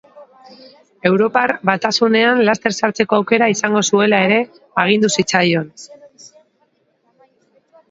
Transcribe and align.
Europar 1.09 1.51
Batasunean 1.69 2.41
laster 2.47 2.75
sartzeko 2.79 3.19
aukera 3.19 3.51
izango 3.55 3.85
zuela 3.91 4.23
ere 4.31 4.41
agindu 4.87 5.13
zitzaion. 5.19 5.71